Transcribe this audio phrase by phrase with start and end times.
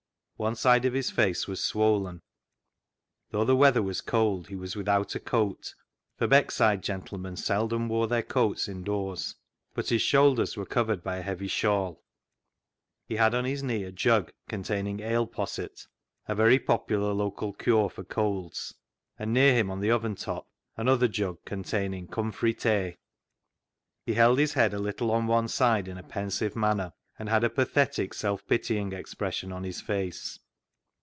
[0.37, 2.23] One side of his face was swollen.
[3.29, 5.75] Though the weather was cold, he was without a coat,
[6.17, 9.35] for Beckside gentlemen seldom wore their coats indoors;
[9.75, 12.01] but his shoulders were covered by a heavy shawl.
[13.07, 15.85] He had on his knee a jug containing ale posset—
[16.27, 18.73] a very popular local cure for colds—
[19.19, 22.97] and near him, on the oven top, another jug containing" cumfrey tay."
[24.07, 27.43] He held his head a little on one side in a pensive manner, and had
[27.43, 30.39] a pathetic, self pitying expression on his face.